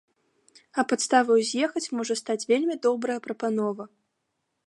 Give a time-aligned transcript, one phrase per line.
[0.81, 3.83] А падставаю з'ехаць можа стаць вельмі добрая прапанова.